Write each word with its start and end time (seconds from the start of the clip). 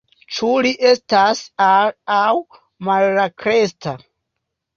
Ĉu 0.35 0.47
li 0.65 0.69
estas 0.91 1.41
alt- 1.65 1.99
aŭ 2.15 2.23
malaltkreska? 2.89 3.95